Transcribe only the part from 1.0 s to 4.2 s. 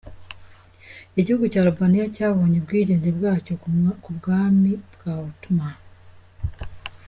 Igihugu cya Albania cyabonye ubwigenge bwacxyo ku